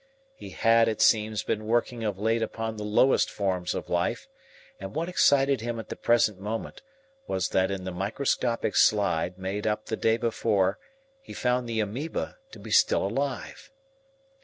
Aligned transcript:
He 0.33 0.49
had, 0.49 0.87
it 0.87 0.99
seems, 0.99 1.43
been 1.43 1.67
working 1.67 2.03
of 2.03 2.17
late 2.17 2.41
upon 2.41 2.75
the 2.75 2.83
lowest 2.83 3.29
forms 3.29 3.75
of 3.75 3.87
life, 3.87 4.27
and 4.79 4.95
what 4.95 5.07
excited 5.07 5.61
him 5.61 5.77
at 5.79 5.89
the 5.89 5.95
present 5.95 6.39
moment 6.39 6.81
was 7.27 7.49
that 7.49 7.69
in 7.69 7.83
the 7.83 7.91
microscopic 7.91 8.75
slide 8.75 9.37
made 9.37 9.67
up 9.67 9.85
the 9.85 9.95
day 9.95 10.17
before 10.17 10.79
he 11.21 11.33
found 11.33 11.69
the 11.69 11.79
amoeba 11.79 12.37
to 12.49 12.57
be 12.57 12.71
still 12.71 13.05
alive. 13.05 13.69